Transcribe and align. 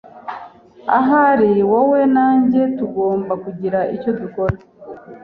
Ahari 0.97 1.51
wowe 1.71 1.99
na 2.13 2.27
njye 2.39 2.63
tugomba 2.77 3.33
kugira 3.43 3.79
icyo 3.95 4.11
dukora. 4.19 4.55